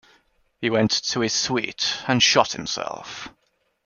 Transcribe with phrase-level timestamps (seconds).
[0.61, 3.29] He went to his suite and shot himself.